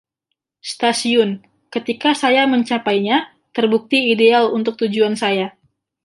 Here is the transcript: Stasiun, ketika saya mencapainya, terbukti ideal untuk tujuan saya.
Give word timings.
Stasiun, 0.71 1.31
ketika 1.75 2.11
saya 2.21 2.43
mencapainya, 2.53 3.17
terbukti 3.55 3.99
ideal 4.13 4.43
untuk 4.57 4.73
tujuan 4.81 5.13
saya. 5.23 5.47